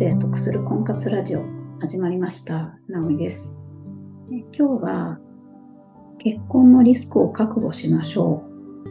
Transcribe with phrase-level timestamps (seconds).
[0.00, 1.44] 生得する婚活ラジオ
[1.78, 2.74] 始まりました。
[2.88, 3.52] なおみです。
[4.30, 5.18] 今日は
[6.18, 8.42] 結婚のリスクを覚悟しましょ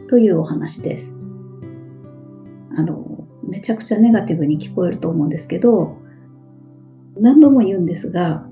[0.06, 1.12] うというお話です。
[2.76, 5.96] あの、めちゃくちゃネガティブに聞こえると思うんですけど、
[7.16, 8.44] 何度も言うんですが、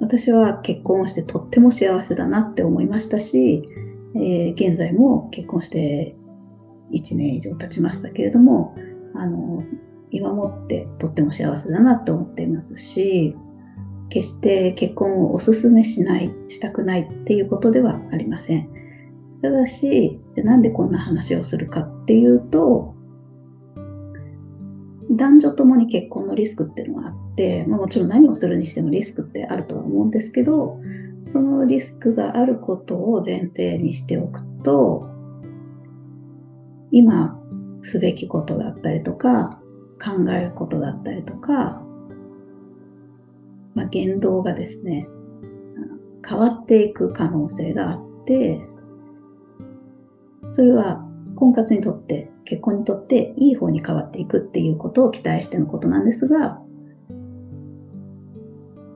[0.00, 3.64] 私は結婚をしてとっても幸せだなって思いましたし、
[4.16, 6.16] えー、現在も結婚して
[6.92, 8.74] 1年以上経ちましたけれども、
[9.14, 9.62] あの、
[10.10, 13.36] 今もってとっても幸せだなと思っていますし、
[14.10, 18.68] 決して結婚をお勧めしない、したくないっていうことではありません。
[19.42, 22.94] ただし、なんでこんな話をするかっていうと、
[25.10, 30.78] 男女ともに結婚のリスクっていうのがあって、まあ、もちろん何をするにしてもリスクってあるとは思うんですけど、
[31.24, 35.08] そのリスクがあることを前提にしておくと、
[36.90, 37.40] 今
[37.82, 39.60] すべきことだったりとか、
[40.02, 41.82] 考えることだったりとか、
[43.74, 45.08] まあ、言動がですね、
[46.26, 48.60] 変わっていく可能性があって、
[50.50, 51.04] それは
[51.36, 56.60] 婚活にとって、結婚にとっていい方に変わっていくっていうことを期待してのことなんですが、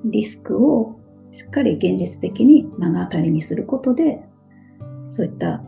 [0.05, 0.99] リスクを
[1.31, 4.23] しっかり現実的に目の当たりにすることで、
[5.11, 5.63] そういった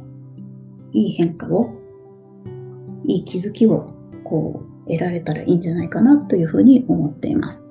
[0.92, 1.70] いい変化を、
[3.05, 3.86] いい気づきを
[4.25, 7.62] こう得られたらいいんじゃないかなというふうに思っています。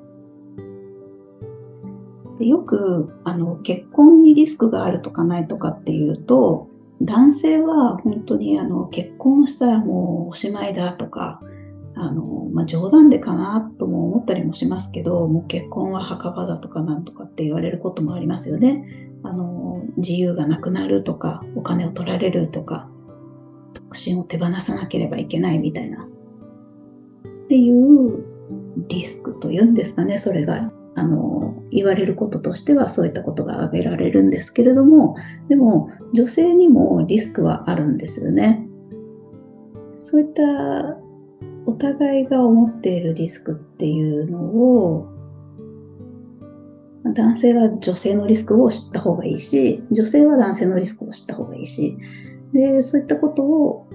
[2.39, 6.69] でよくあの結婚にリスクがあるとかないとかっていうと
[7.01, 11.41] 男性は本当にあの結婚したらもうおしまいだとか
[11.95, 19.09] あの、まあ、冗談でかなとも思ったりもしますけどもう結婚は墓場だとかなんとかって言われることもありますよね。
[19.23, 22.89] あの自由がなくなるとかお金を取られるとか
[23.73, 26.07] 独身を手放さなければいけないみたいな
[27.49, 28.23] っていう
[28.89, 35.15] リスクというんですかねそれがあの言われることとしてはそういったことが挙げられるんですけれども
[35.48, 38.67] でも女性にもリスクはあるんですよね。
[39.98, 40.99] そういった
[41.65, 45.09] お互いが思っているリスクっていうのを
[47.04, 51.98] 男性は女性のリスクを知った方がいいし女性は男性のリスクを知った方がいいし
[52.54, 53.88] でそういったことを、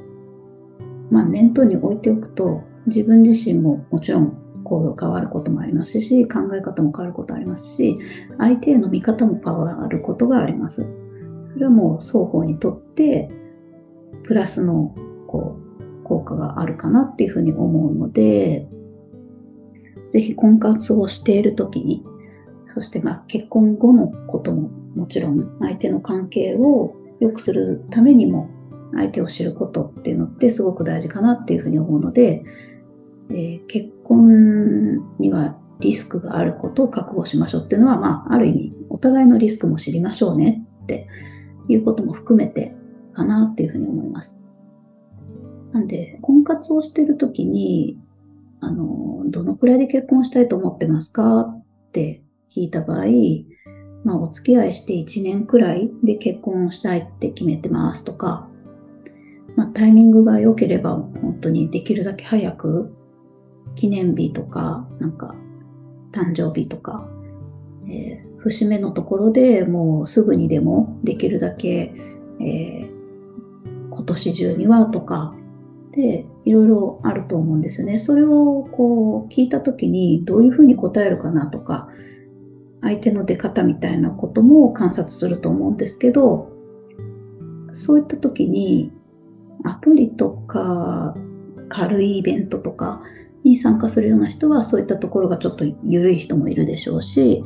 [1.10, 7.98] まあ、念頭に置いておくと自分自身ももちろん行動変わることもありますし、考え方も変わることありますし、
[8.38, 10.86] 相手への見方も変わることがあります。
[11.52, 13.30] それはもう双方にとって、
[14.24, 14.94] プラスの
[15.26, 18.66] こう効果があるかなっていうふうに思うので、
[20.12, 22.04] ぜひ婚活をしているときに、
[22.74, 28.48] そしてまあ結婚後のことももちろん相手の関係を良くするためにも
[28.94, 32.44] 相手を知ることっていうのってすごく大事かなっていうふうに思うので、
[33.30, 41.08] え、結婚にはリスクがあることを覚悟しましょうっていうのは、まあ、ある意味、お互いのリスクも知りましょうねって
[41.68, 42.74] いうことも含めて
[43.12, 44.36] かなっていうふうに思います。
[45.72, 47.98] なんで、婚活をしてるときに、
[48.60, 52.22] あの、どのくらいで結婚したいと思ってますかって
[52.54, 53.06] 聞いた場合、
[54.04, 58.48] まあ、お付き合いして1年くらいで結婚をしたいって決めてますとか、
[59.56, 62.93] まあ、タイミングが良ければ本当にできるだけ早く
[63.76, 65.34] 記念日とか、なんか、
[66.12, 67.08] 誕生日とか、
[67.88, 71.92] えー、節目のところでもうすぐにでもできるだけ、
[72.40, 72.88] えー、
[73.90, 75.34] 今年中にはとか、
[75.92, 77.98] で、いろいろあると思うんですよね。
[77.98, 81.88] それをこう聞いたときにどういうふうに答えるかなとか、
[82.80, 86.52] 相手の出方みたいなことも観察すると思うんですけど、
[87.72, 88.92] そういった時に
[89.64, 91.16] アプリとか
[91.68, 93.02] 軽いイベントとか
[93.44, 97.44] に参加するような人はそういったところがちょっと緩い人もいるでしょうし、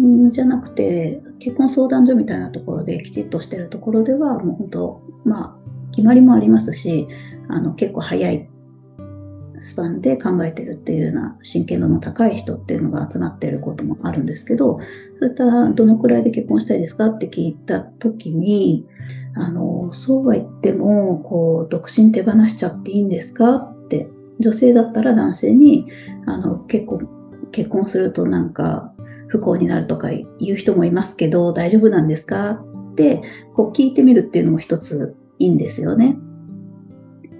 [0.00, 7.06] んじゃなくて結婚相談所みたいなところできちっとしてるところではもう本当まあ決まりもありますし
[7.48, 8.48] あの結構早い
[9.60, 14.78] スパンで考えてるっていうような真剣度の高い人っていうのが集まっていることもあるんですけど
[15.20, 18.86] そういったどのくらいで結婚したいですかって聞いた時に
[19.36, 24.08] あのそうは言ってもこう独身手放しちゃっていいんですかって
[24.40, 25.86] 女性だったら男性に、
[26.26, 27.00] あの、結構、
[27.52, 28.92] 結婚するとなんか
[29.28, 30.08] 不幸になるとか
[30.40, 32.64] 言う人もいますけど、大丈夫なんですか？
[32.92, 33.22] って、
[33.54, 36.16] こう聞いてみるっていうのも一ついいんですよね。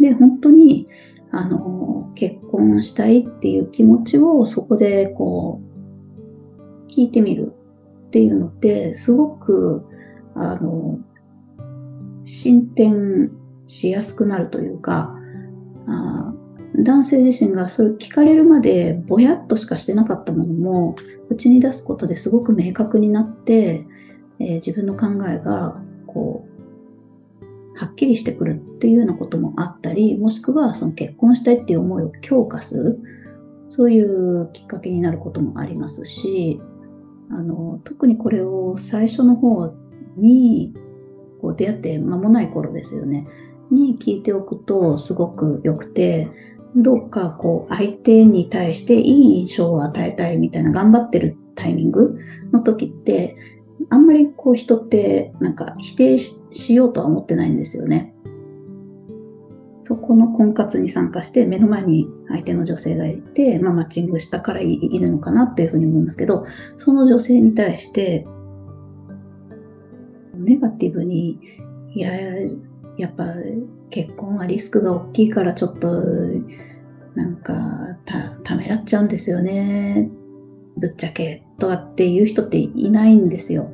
[0.01, 0.89] で、本当に、
[1.31, 7.53] あの、結婚したいっていう気持ちをそこでこう、聞いてみる
[8.07, 9.85] っていうのって、すごく、
[10.35, 11.01] あの、
[12.25, 13.33] 進展
[13.67, 15.17] しやすくなるというか、
[15.87, 16.34] あ
[16.77, 20.97] 男性自身がそれ聞かれるまでぼやっとしかしてなかったものも
[21.29, 23.87] 口に出すことですごく明確になって、
[24.41, 33.01] えー、自分の考えがこうはっきりしてくるっていうようなこともあったりもしくはその結婚したいっていう思いを強化する
[33.69, 36.61] そういうきっかけになることもありますし
[37.31, 39.75] あの特にこれを最初の方
[40.17, 40.75] に
[41.41, 43.27] こう出会って間もない頃ですよね。
[43.71, 46.29] に聞いておくとすごく良くて
[46.77, 52.19] どうかこう相手に対していい印象を与えたいみたいな頑張ってるタイミング
[52.53, 53.37] の時って
[53.91, 58.15] あんまりこう人ってなんか否定しようとは思ってないんですよね。
[59.87, 66.47] そこの婚活に参加して目の前に相手の女性がいて、まあ、マッチングしたからいるのかなっていうふうに思いますけど
[66.79, 68.27] その女性に対して
[70.35, 71.39] ネガティブに
[71.95, 72.13] いや
[72.97, 73.25] やっぱ
[73.95, 75.89] 結婚はリスクが大きいからちょっと
[77.15, 77.97] なんか
[78.43, 80.11] ためらっちゃうんですよね。
[80.77, 83.71] ぶっちゃけとかっていう人っていないんですよ。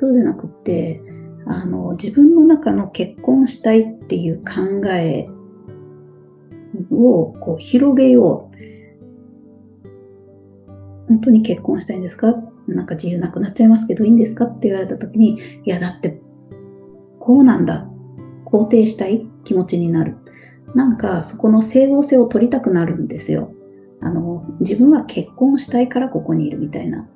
[0.00, 1.00] そうじゃなくって
[1.46, 5.28] あの自分の中の結婚したいっていう考え
[6.90, 8.56] をこう広げよう。
[11.06, 12.34] 本当に結婚したいんですか？
[12.66, 14.46] なんか自由なくなっちゃいますけどいいんですか？
[14.46, 16.20] って言われた時にいやだって
[17.20, 17.86] こうなんだ。
[18.46, 19.29] 肯定したい。
[19.44, 20.16] 気持ちになる。
[20.74, 23.52] なんかそこの整合性を取りたくなるんですよ。
[24.00, 27.08] あの、自分は結婚したいからここにいるみたいな。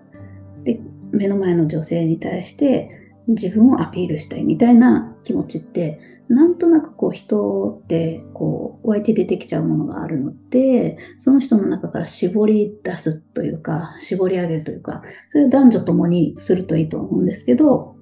[0.65, 0.81] で、
[1.13, 2.91] 目の前の女性に対して
[3.29, 17.97] 自分をアピールしたいみたいな気持ちって、なんとなくこう人ってこう湧いて出てきちゃうものがあるので、その人の中から絞り出すというか、絞り上げるというか、それを男女ともにするといいと思うんですけど、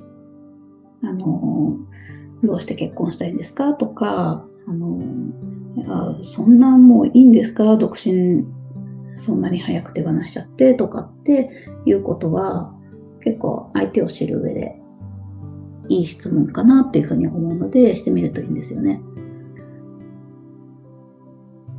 [1.03, 1.77] あの、
[2.43, 3.73] どうして結婚したいんですか？
[3.75, 5.01] とか、あの
[5.89, 8.45] あそんなもういいんですか独身
[9.17, 10.75] そんなに早く手放しちゃって？
[10.75, 11.51] とかって
[11.87, 12.75] いうことは
[13.21, 14.81] 結構相手を知る上で
[15.89, 19.01] いい質問かなっていうふうに思うのでしてみるといいんですよね。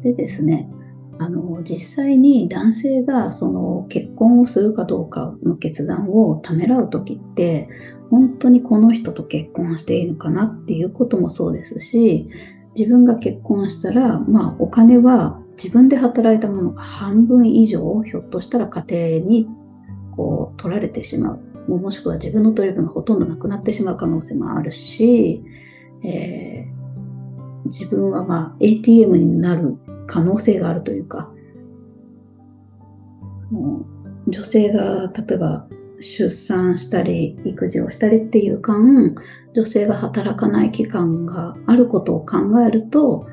[0.02, 0.70] でですね、
[1.20, 7.70] あの実際に男性がその結婚をするかどうかの決断をためらう時って
[8.14, 12.30] 本当にこの人と結婚していいのかなっていうこともそうですし
[12.76, 19.48] 自分が結婚したら、まあ、お金は自分で働いたものが半分以上ひょっとしたら家庭に
[20.16, 21.76] こう取られてしまう。
[21.76, 25.44] もしくは自分の取り分がほとんどなくなってしまう可能性もあるし、
[26.04, 29.76] えー、自分はまあ ATM になる
[30.06, 31.32] 可能性があるというか
[34.28, 35.68] 女性が例えば
[36.04, 39.16] 出産したり育児をしたりっていう間
[39.56, 43.26] 女性が働かない期間があることを考えると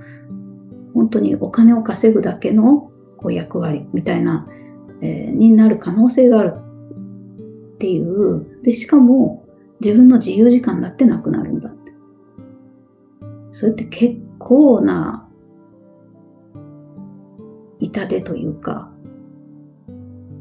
[0.95, 4.47] 本当にお金を稼ぐだけのこう役割みたいな、
[5.03, 6.55] えー、になる可能性がある
[7.75, 8.63] っていう。
[8.63, 9.45] でしかも
[9.81, 11.73] 自分の自由時間だってなくなるんだ。
[13.53, 15.29] それって結構な
[17.79, 18.91] 痛手というか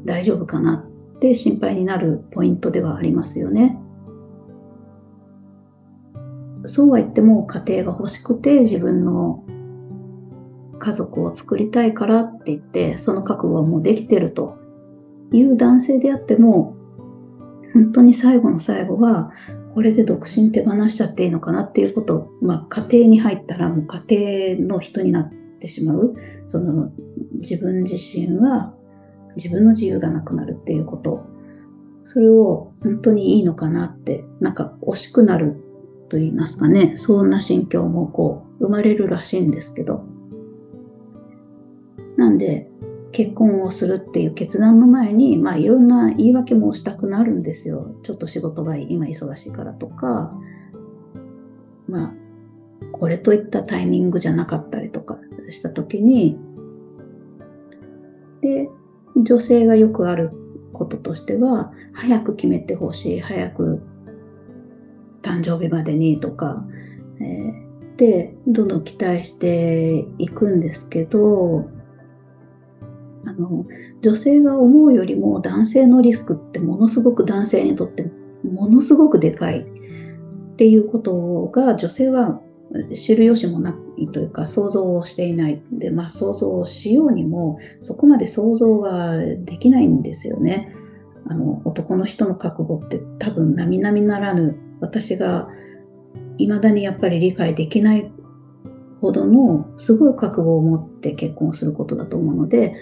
[0.04, 0.89] 大丈夫かなって
[1.34, 3.78] 心配になるポイントではありますよね。
[6.66, 9.44] そうは言っても家庭が欲しくて自分の
[10.78, 14.58] 家族を作りたいからって言ってその覚悟はもうできてると
[15.32, 16.76] いう男性であっても
[17.72, 19.30] 本当に最後の最後は
[19.74, 26.14] これで独身手放しちゃっていいのかなっていうこと、まあ、家庭に入ったらもう家庭の人になってしまう
[26.46, 26.90] その
[27.34, 28.74] 自分自身は
[29.36, 31.24] 自分の自由がなくなるっていうこと。
[32.04, 35.56] それを本当にいいのかなって、なんか惜しくなる
[36.08, 36.94] と言いますかね。
[36.96, 40.04] そんな心境もこう生まれるらしいんですけど。
[42.16, 42.68] なんで、
[43.12, 47.94] 結婚をするっていう決断の前に、まあいろんな言い訳もしたくなるんですよ。
[48.02, 50.34] ちょっと仕事が今忙しいからとか、
[51.88, 52.14] まあ、
[52.92, 55.18] これといったタイミングじゃなかったりとか
[55.50, 56.38] した時に、
[58.40, 58.68] で、
[59.16, 60.30] 女性がよくある
[60.72, 63.82] こととしては、早く決めてほしい、早く
[65.22, 66.66] 誕生日までにとか、
[67.20, 71.68] えー、で、どんどん期待していくんですけど、
[73.26, 73.66] あの、
[74.02, 78.10] 女性が思うよりも男性のリスクってものすごく男性にとって
[78.42, 82.40] ものすごくでかいっていうことが女性は
[82.94, 90.74] 知る由もないというか想像をしていないで、まあ、想像をしようにもそこまで想像ができないんですよね。
[91.26, 95.48] あの男の人の覚悟って多分並々ならぬ私が
[96.38, 98.10] 未だにやっぱり理解できない
[99.00, 102.74] ほどのすごい覚悟を持って結婚することだと思うので、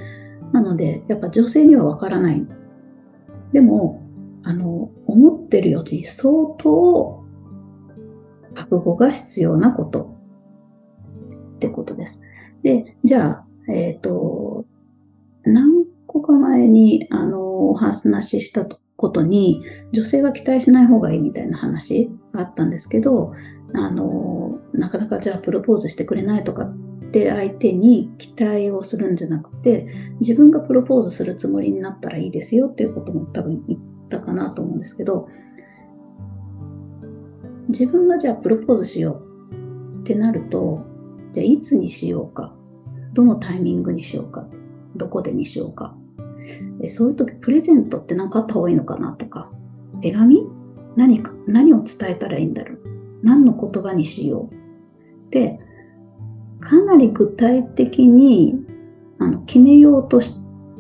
[0.53, 2.47] なので、やっぱ女性にはわからない。
[3.53, 4.03] でも、
[4.43, 7.18] あの、思ってるより相当
[8.59, 10.11] 覚悟が必要なこと
[11.57, 12.21] ってことです。
[12.63, 14.65] で、じゃあ、えっ、ー、と、
[15.45, 19.63] 何個か前に、あの、お話ししたことに、
[19.93, 23.33] 女性は期待しない方がいいみたいな話があったんですけど、
[23.75, 29.87] あの、なかなかじゃあプロポーズしてくれないとかって相手に期待をするんじゃなくて、
[30.21, 35.29] 自分がプロポーズするつもりになったらいいですよっていうことも多分言ったかなと思うんですけど、
[37.69, 40.85] 自分がじゃあプロポーズしようってなると、
[41.33, 42.55] じゃあいつにしようか、
[43.13, 44.49] どのタイミングにしようか、
[44.97, 45.95] どこでにしようか、
[46.89, 49.51] そういう時プレゼントって何かあった方がいいのかなとか、
[50.01, 50.47] 手紙？
[50.97, 52.79] 何か、何を伝えたらいいんだろう？
[53.23, 54.55] 何の言葉にしよう？
[55.27, 55.59] って
[56.61, 58.57] かなり具体的に
[59.19, 60.21] あの決めようと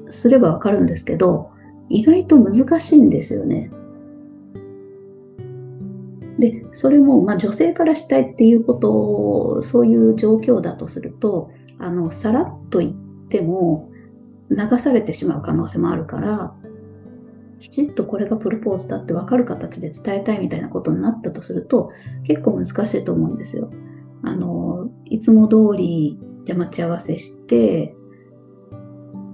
[0.06, 1.50] すればわかるんですけど
[1.88, 3.70] 意外と難しいんですよね。
[6.38, 12.92] でそれも、ま、女性からしたいっていうことをそういう状況だとするとあのさらっと言っ
[13.28, 13.90] ても
[14.50, 16.54] 流されてしまう可能性もあるから
[17.58, 21.90] きちっとこれがプロポーズだって分かる形で伝えたいみたいなことになったとすると
[22.24, 23.70] 結構難しいと思うんですよ。
[24.22, 27.94] あのいつも通りじゃ待ち合わせして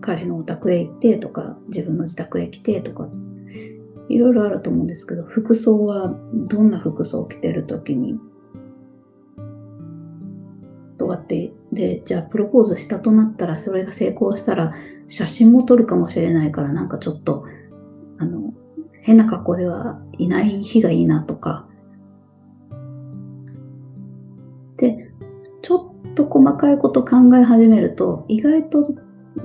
[0.01, 3.09] 彼のお宅へ行ってとか自分の自宅へ来てとか
[4.15, 8.19] いろいろあると思うんですけど服装はどんな服装を着てる時に？
[10.99, 14.73] とかってでじゃあプロポーズしたとなったらそれが成功したら
[15.09, 17.45] 写真も撮るかもしれないからなんかちょっと
[18.17, 18.55] あの、
[18.93, 21.67] 変な格好ではいない日がいいなとか。
[24.77, 25.11] で、
[25.63, 28.95] ちょっと細かいこと考え始めると、意外と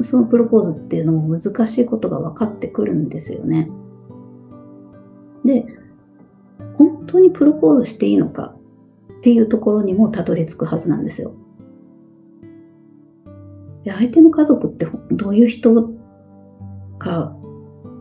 [0.02, 3.72] そのプロポーズっていうのも難しいことが分かってくるんですよね。
[5.50, 5.66] で、
[6.76, 8.56] 本当にプロポーズしていいのか
[9.18, 11.34] っていうところにもたどり着くはずなんですよ。
[13.84, 15.90] で相手の家族ってどういう人
[16.98, 17.36] か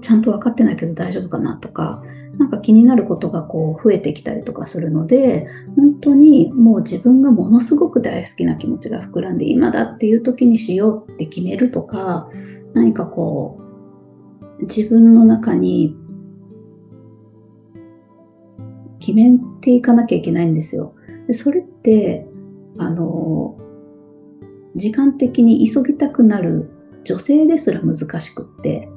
[0.00, 2.02] ちゃんと分かってないけど大丈夫かなとか、
[2.38, 12.28] なんか気になることがこう増えてきたりとかするので、本当にもう自分がものすごく大好きな気持ちが膨らんで、今だっていう時にしようって決めるとか、
[12.74, 13.58] 何かこ
[14.60, 15.96] う、自分の中に
[19.00, 20.94] 決めていかなきゃいけないんですよ。
[21.26, 22.26] でそれって、
[22.78, 23.56] あの、
[24.76, 26.70] 時間的に急ぎたくなる
[27.04, 28.88] 女性ですら難しくって、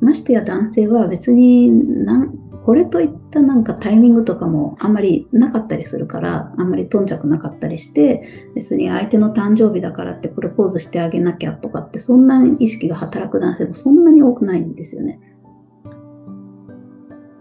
[0.00, 1.70] ましてや男性は別に
[2.04, 15.18] なんこれといったなんかタイミングとかもあんまりなかったりするからあんまり頓着なかったりして別に相手の誕生日だからってプロポーズしてあげなきゃとかってそんな意識が働く男性もそんなに多くないんですよね。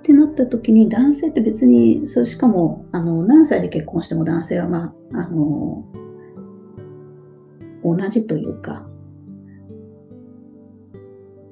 [0.07, 5.83] ってなった時に男性って別にそれしかもあの何歳で結婚しても男性はまああの
[7.83, 8.87] 同じというか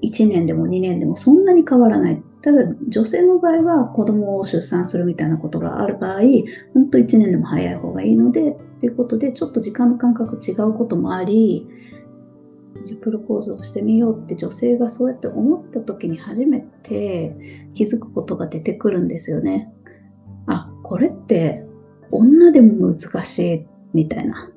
[0.01, 2.23] 1年でも2年でもそんなに変わらない。
[2.41, 6.19] ただ、女性の場合は子供を出産するみたいなことがある場合、
[6.75, 11.67] 本当1年でも早い方がいいので、っていうことで、ちょっと時間の感覚違うこともあり、
[12.85, 17.35] じゃプロポーズをしてみようって女性がそうやって思った時に初めて
[17.73, 19.71] 気づくことが出てくるんですよね。
[20.47, 21.65] あ、これって
[22.11, 24.51] 女でも難しいみたいな。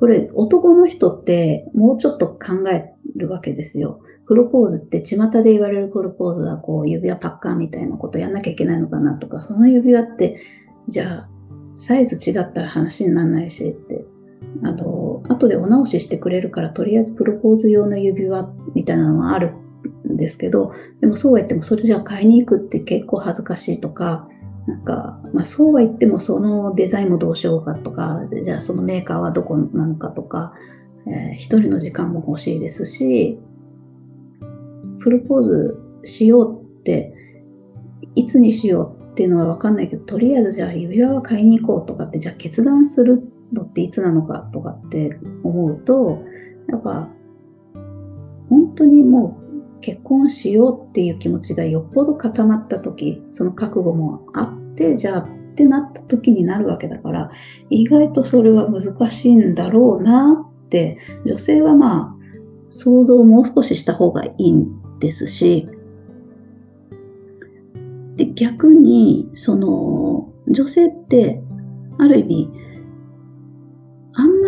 [0.00, 4.00] これ男の人ってもうちょっと考えるわけですよ。
[4.26, 10.40] プロポーズって巷で言われるプロポーズはこう指輪パッカーみたいなことやんなきゃいけないのかなとか、その指輪って
[10.88, 11.30] じゃあ
[11.74, 14.04] サイズ違ったら話にならないしって、
[14.62, 19.52] あの、後でお直ししてくれるからとりあえずプロポーズ用の指輪みたいなのはある
[20.08, 24.28] んですけど、でもそうは言ってもそれじゃあ買いに行くって結構恥ずかしいとか、
[24.66, 30.54] なんか、まあ、そうは言ってもそのデザインもどうしようかとか、じゃあそのメーカーはどこなのかとか、
[31.06, 33.38] えー、一人の時間も欲しいですし、
[35.00, 37.12] プロポーズしようって、
[38.14, 43.22] いつにしようっていうのはわかんないけど、とりあえずじゃあ指輪は買いに行こうとかって、じゃあ決断する
[43.54, 46.22] のっていつなのかとかって思うと、
[46.68, 47.08] やっぱ、
[48.48, 57.30] 本当にもう結婚しようっていう気持ちがよっぽど固まった時、その覚悟もあって、じゃあってなった時になるわけだから、
[57.70, 62.14] 意外とそれは難しいんだろうなって、女性はまあ、
[62.70, 65.68] 想像をもう少しした方がいいんですし、
[68.16, 71.42] で逆にその女性って
[71.98, 72.63] ある意味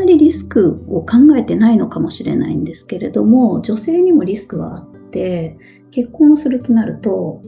[0.07, 5.59] りリスクを考えてないのかもしれないんですけれども、女性にもリスクはあって、
[5.91, 7.43] 結婚するとなると、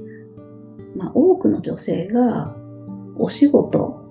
[0.96, 2.56] まあ、多くの女性が
[3.16, 4.02] お仕事、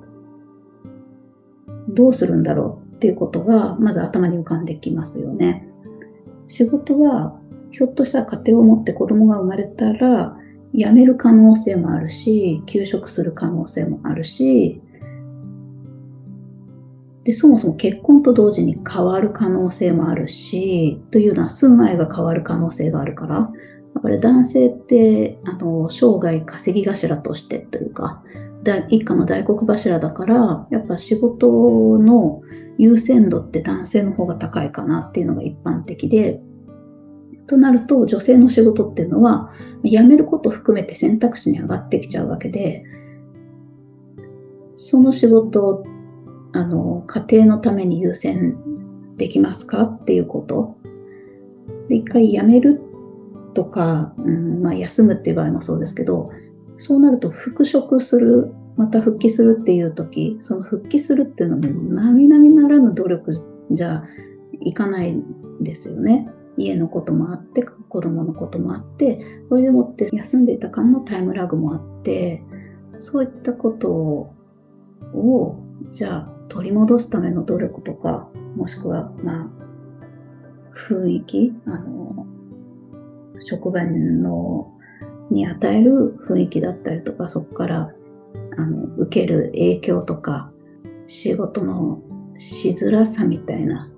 [1.89, 5.68] どうするんだろうっていうことが、まず頭に浮かんできますよね。
[6.48, 7.39] 仕事は、
[7.72, 10.38] ひょっとしたら家庭を持って子供が生まれたら、
[10.74, 14.82] 辞める可能性もあるし、休職する可能性もあるし、
[17.28, 23.52] で、そもそも結婚と同時に変わる可能性もあるし、というのは住まいが変わる可能性があるから、
[23.96, 28.24] だから男性って、あの、生涯稼ぎ頭としてというか、
[28.88, 32.44] 一家の大黒柱だから、やっぱ仕事の
[32.78, 36.40] 優先度って男性の方が高いかなっていうのが一般的で、
[37.46, 39.52] となると女性の仕事っていうのは
[39.84, 42.84] 辞めること含めて選択肢に上がってきちゃうわけで
[44.76, 45.97] その仕事って
[46.54, 48.58] あの家庭のために優先
[49.18, 50.77] できますかっていうこと
[51.89, 52.82] で一回辞める
[53.54, 56.32] とか、うんまあ、休むっていう場合もそうですけど
[56.77, 64.04] そうなると復職するまた復帰するっていう時その復帰するっていうのも並々ならぬ努力じゃ
[64.62, 65.24] いかないん
[65.62, 66.30] ですよね。
[66.58, 72.44] 家のこともあって、子供のこともあって、それでもって休んでいた間のタイムラグもあって、
[73.00, 73.92] そういったこと
[75.13, 79.48] を、じゃあ取り戻すための努力とか、もしくは、まあ、
[80.74, 82.25] 雰囲気、あの、
[83.39, 84.74] 職場の
[85.30, 87.92] に与える雰囲気だったりとか、そこから
[88.58, 90.51] あの受ける影響とか、
[91.08, 92.01] 仕事の
[92.38, 93.89] しづらさみたいな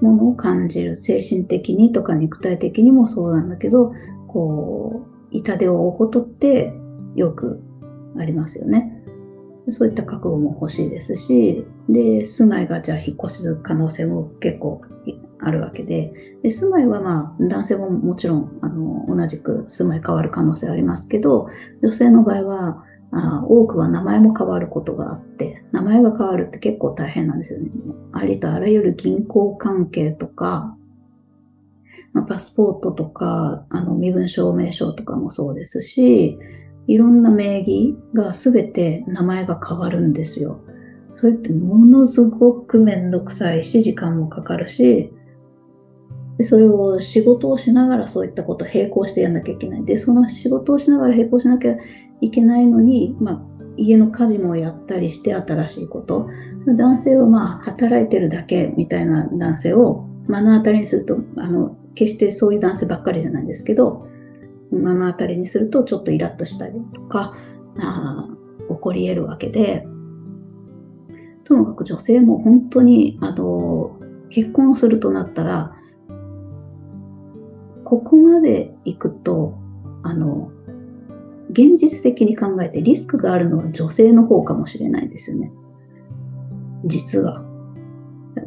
[0.00, 3.92] ものを感じる精神的にとか肉体的にもそうなんだけど
[4.28, 6.72] こう痛手を負うことって
[7.14, 7.62] よく
[8.18, 8.92] ありますよね。
[9.70, 14.82] そういった覚悟も欲しいですし、で、住まいがじゃあ引っ越す可能性も結構
[15.40, 21.48] あるわけで、で住まいはまあ男性ももちろんあの同じく住まい変わる可能性ありますけど、
[21.82, 27.70] 女性の場合はあ多くは名前も変わることがあって、名前が変わるって結構大変なんですよね。
[28.12, 30.76] ありとあらゆる銀行関係とか、
[32.12, 36.38] まあ、パスポートとか、あの身分証明書とかもそうですし、
[36.86, 40.60] いろんな名義が全て名前が変わるんですよ。
[41.14, 45.12] それってものすごくめんどくさいし、時間もかかるし、
[46.38, 49.84] でそれを仕事をしながらそういったことを並行してやんなきゃいけない。
[49.84, 51.76] で、その仕事をしながら並行しなきゃ
[52.20, 53.42] いけないのに、まあ、
[53.78, 56.28] 家の家事もやったりして新しいこと。
[56.66, 64.06] 男性はまあ働いてるだけみたいな男性を目の当たりにすると、あの、決してそういう男性ばっかりじゃないんですけど、
[64.70, 67.34] 目の当たりにするとちょっとイラッとしたりとか、
[67.78, 68.28] あ
[68.68, 69.86] 起こり得るわけで、
[71.44, 73.98] ともかく女性も本当に、あの、
[74.28, 75.72] 結婚するとなったら、
[77.84, 79.56] ここまで行くと、
[80.02, 80.50] あの、
[81.50, 85.52] 現実的に考えてリスクがあるのは女性の方かもしれないですよね。
[86.84, 87.44] 実は。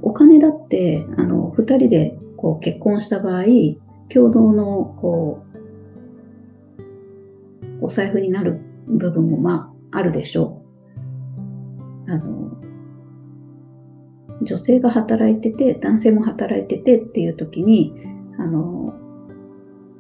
[0.02, 3.44] お金だって、あの、二人でこう結婚した場合、
[4.10, 5.49] 共同のこう、
[7.82, 10.64] お財布になる部分もまああるでしょ
[12.08, 12.12] う。
[12.12, 12.52] あの、
[14.42, 17.94] 女性が働いてて、男性も働いててっていう時に、
[18.38, 18.94] あの、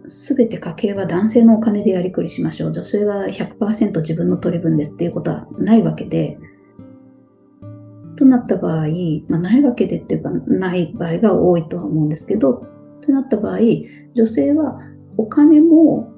[0.07, 2.71] すべて家計は男性のお金でやりくりしましょう。
[2.71, 6.39] 女性は100%自分の取り分ですっていうことはないわけで、
[8.17, 8.87] となった場合、
[9.29, 12.65] まあ、ないわけでっていうか、ない場合が多いとは思うんですけど、
[13.01, 13.59] となった場合、
[14.15, 14.79] 女性は
[15.17, 16.11] お金も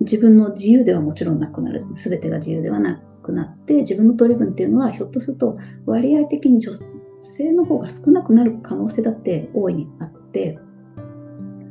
[0.00, 1.84] 自分の自由ではもちろんなくなる。
[1.94, 6.72] すべてが自由ではなくなって、自分の取り分っていうのは、ひょっとすると割合的に女
[7.20, 10.58] 性の方が少なくなる可能性だって大いにあって、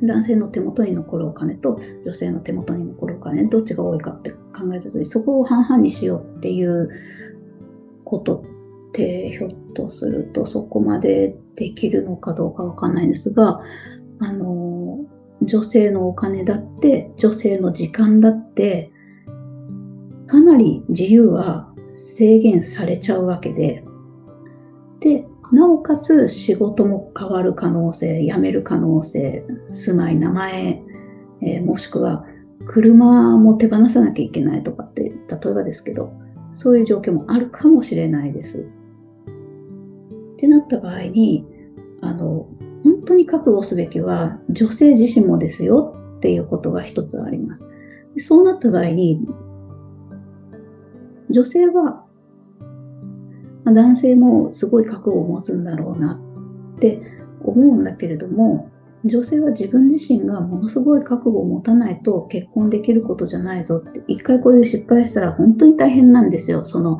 [0.02, 6.90] 男性の手元に残るお金と女性の手元に残るお金どっちが多いかって考えた時そこを半々にしようっていう
[8.04, 8.44] こと
[8.90, 13.60] ってひょっとするとそこまでできるのかどうかわかんないんですが
[14.20, 14.53] あの
[15.46, 18.90] 女性のお金だって女性の時間だって
[20.26, 23.84] かなり自由は制限されちゃうわけで
[25.00, 30.82] でなおかつ仕事も変わる可能性、辞める可能性、住まい、名前、
[31.42, 32.24] えー、もしくは
[32.66, 35.12] 車も手放さなきゃいけないとかって、例
[35.50, 36.12] えばですけど、
[36.52, 38.66] そういう状況もあるかもしれないです。
[40.34, 41.46] ってなった場合に、
[42.00, 42.48] あの、
[42.84, 47.66] 本当に覚悟すべきは女性自身もですよっていうことが一つあります。
[48.18, 49.26] そうなった場合に、
[51.30, 52.04] 女性は、
[53.64, 56.20] 男性もすごい覚悟を持つんだろうな
[56.76, 57.00] って
[57.42, 58.70] 思うんだけれども、
[59.06, 66.64] 女性は自分自身がものすごい覚悟を持たないと結婚できることじゃないぞって、一回これで失敗したら本当に大変なんですよ。
[66.66, 66.98] その、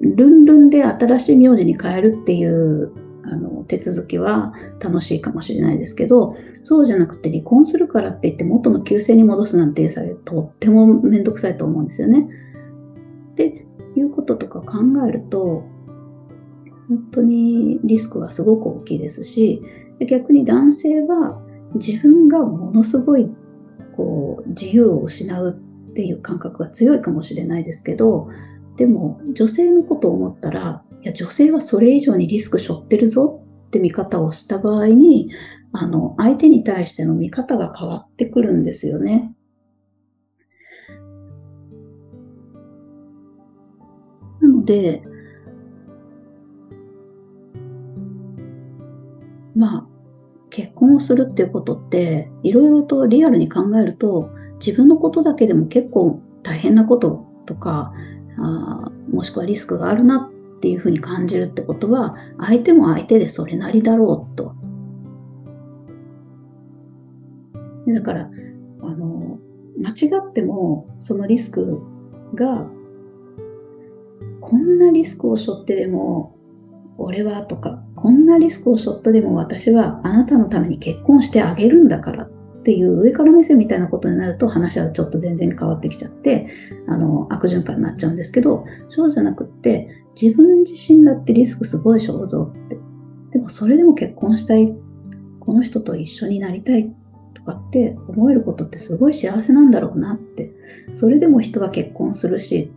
[0.00, 2.92] ルンルンで新しい名字に変えるっていう
[3.28, 12.28] あの手続きは楽しいかもしれないですけど、そうじゃなくて離婚するからって言って元の旧姓に戻すなんていうさとってもめんどくさいと思うんですよね。
[13.32, 15.64] っていうこととか考えると、
[16.88, 19.62] 本当にリスクはすごく大きいですし、
[20.08, 21.42] 逆に男性は
[21.74, 23.30] 自分がものすごい
[23.96, 25.58] こう自由を失う
[25.90, 28.28] っていう感覚が強いかもしれないですけど
[28.76, 35.30] でも女性のことを思ったらや女性はそれ以上にリスク背負ってるぞって見方をした場合に
[35.72, 39.32] あの相手に対しての見方が変わってくるんですよね。
[44.40, 45.02] なので
[49.54, 49.86] まあ、
[50.50, 57.94] 結婚をするっていうことって、いろいろとリアルに考えると、自分のことだけでも結構大変なこととか、
[58.38, 64.54] あもしくはリスクがあるなっていうふうに感じるってことは、相手も相手でそれなりだろうと。
[67.86, 68.30] だから、
[68.82, 69.38] あの、
[69.78, 71.80] 間違っても、そのリスク
[72.34, 72.66] が、
[74.40, 76.36] こんなリスクを背負ってでも
[76.98, 82.28] 俺はとか、こんなリスクを背負ったでも私はあなたのために結婚してあげるんだから
[82.66, 86.48] っていう上から目線みたいなことになると話はちょっと全然変わってきちゃって、
[86.88, 89.88] あの、悪循環になっちゃうんですけど、そうじゃなくって、
[90.20, 92.76] 自分自身だってリスクすごい背負ぞって。
[93.30, 94.74] でもそれでも結婚したい、
[95.38, 96.92] この人と一緒になりたい
[97.34, 100.52] とかって思えることってすごい幸せなんだろうなって。
[100.92, 102.72] それでも人は結婚するし、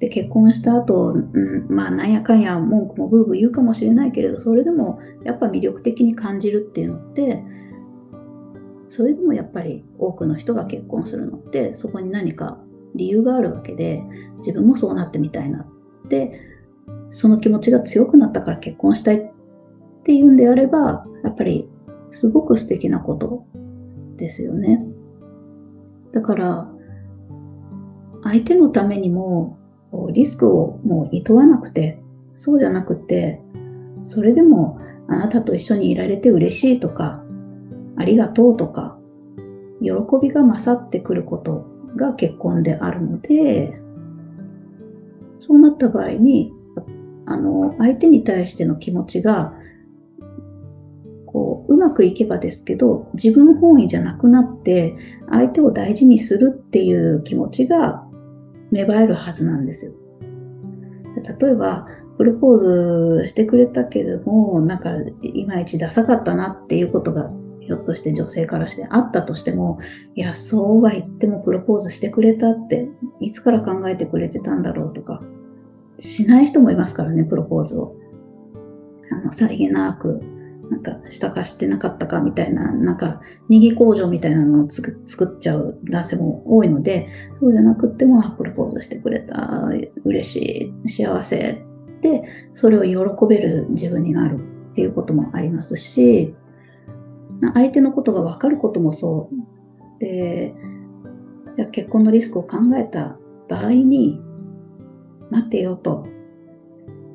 [0.00, 7.42] で結婚した後、うん、まあなんやかんや文句もブーブー言うかもしれないけれどそれでもやっぱ魅力的に感じるっていうのって
[8.88, 12.58] それでもやっぱり多くの人が結婚するのってそこに何か
[12.94, 14.02] 理由があるわけで
[14.38, 16.40] 自分もそうなってみたいなって
[17.10, 19.32] その気持ちが強くなったから結婚したいっ
[20.04, 21.68] ていうんであればやっぱり
[22.10, 23.44] すごく素敵なこと
[24.16, 24.84] ですよね。
[26.12, 26.72] だから
[28.22, 29.58] 相手のためにも
[30.12, 32.02] リスクをもう厭わなくて、
[32.36, 33.40] そうじゃなくて、
[34.04, 37.22] それでもあなたと一緒にいられて嬉しいとか、
[37.96, 38.98] ありがとうとか、
[39.80, 43.80] 喜びが勝ってくることが結婚であるので、
[45.38, 46.52] そうなった場合に、
[47.26, 49.54] あの、相手に対しての気持ちが、
[51.26, 54.96] こう、うまくいけばですけど、自分本位じゃなくなって、
[55.30, 58.06] 相手を大事にするっていう気持ちが
[58.70, 59.92] 芽生えるはずなんですよ。
[61.40, 62.58] 例えば、プロポー
[63.18, 64.90] ズしてくれたけども、なんか、
[65.22, 67.30] いまいちダサかったなっていうことが、
[67.66, 69.78] ひょっとして女性からしてあったとしても、
[70.14, 72.88] いや、そうは言ってもプロポーズしてくれたって、
[73.20, 75.20] いつから考えてくれてたんだろうとか、
[76.00, 77.96] しない人もいますからね、プロポーズを。
[79.10, 80.20] あの、さりげなく
[80.70, 89.70] なんか下化してなかったかみたいな、なんか逃げ工場みたいなのを作っちゃう男性も多いので、そうじゃなくっても、プロポーズしてくれた、
[90.04, 91.62] 嬉しい、幸せ
[92.02, 92.22] で、
[92.54, 94.38] それを喜べる自分になる
[94.70, 96.34] っていうこともありますし、
[97.54, 100.00] 相手のことが分かることもそう。
[100.00, 100.54] で、
[101.56, 103.18] じゃあ結婚のリスクを考えた
[103.48, 104.20] 場合に、
[105.30, 106.06] 待てよと。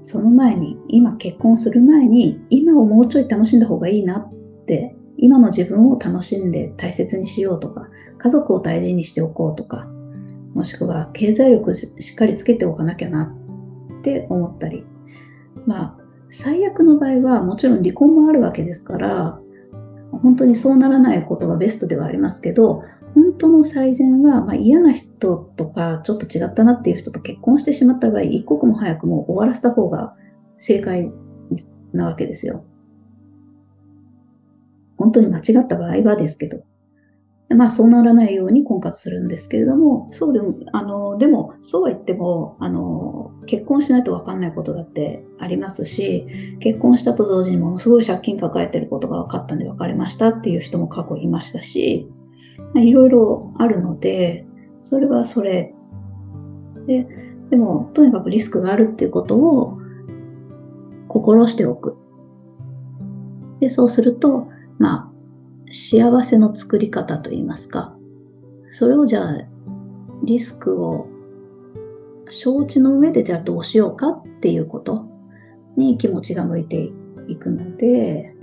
[0.04, 4.34] その前に、今結婚する前に、今をもうちょい楽しんだ方がいいなっ
[4.66, 9.88] て、今の自分を楽しんで大切にしようとか、家族を大事にしておこうとか、
[10.54, 13.34] もしくは経済力しっかりつけておかなきゃな
[14.00, 14.84] って思ったり。
[15.66, 15.98] まあ、
[16.30, 19.41] 最悪の場合はもちろん離婚もあるわけですから、
[20.12, 22.84] 本当にそうならないことがベストではありますけど、
[23.16, 30.16] 本当の最善は、まあ、嫌な人とか、ちょっと違ったなっていう人と結婚してしまった場合、一刻も早くもう終わらせた方が
[30.58, 31.12] 正解
[31.94, 32.64] なわけですよ。
[34.98, 36.64] 本当に間違った場合はですけど。
[37.56, 46.28] まあ、そうならないように婚活するんですけれども、そうでも、あの、でも、そうは言っても、あの、結婚しないと分かんないことだってありますし、
[46.60, 52.08] 結婚したと同時にものすごい借金抱えてることが分かったんで別れましたっていう人も過去いましたし、
[52.76, 54.46] いろいろあるので、
[54.84, 55.74] それはそれ。
[56.88, 57.08] で、
[57.50, 59.78] でも、とにかくリスクがあるっていうことを
[61.08, 61.98] 心しておく。
[63.60, 64.48] で、そうすると、
[64.80, 65.11] まあ、
[65.72, 67.96] 幸せの作り方といいますか、
[68.72, 69.48] それをじゃあ、
[70.24, 71.08] リスクを
[72.30, 75.08] 承知の上でじゃあどうしようかっていうこと
[75.76, 76.92] に気持ちが向いて
[77.28, 78.36] いくので、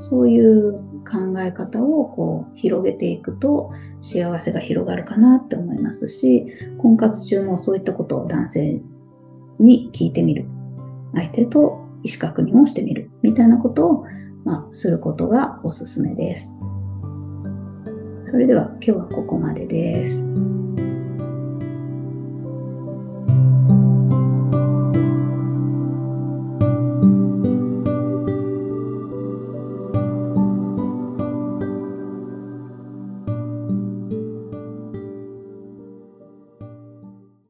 [0.00, 0.72] そういう
[1.04, 3.70] 考え方をこう広げていくと
[4.02, 6.46] 幸せが広がるかなって思いますし、
[6.78, 8.82] 婚活中もそういったことを男性
[9.58, 10.46] に聞いてみる。
[11.14, 13.10] 相手と意思確認をしてみる。
[13.22, 14.04] みたいなことを、
[14.44, 16.56] まあ、することがおすすめです。
[18.24, 20.24] それでは今日はここまでです。